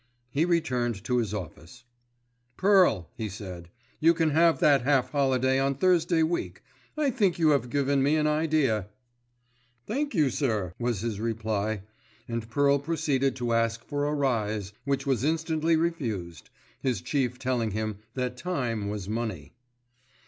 [0.31, 1.83] He returned to his office.
[2.57, 3.69] "Pearl," he said,
[3.99, 6.63] "you can have that half holiday on Thursday week.
[6.97, 8.87] I think you have given me an idea."
[9.85, 11.83] "Thank you, sir," was his reply,
[12.27, 16.49] and Pearl proceeded to ask for a rise, which was instantly refused,
[16.81, 19.53] his chief telling him that time was money.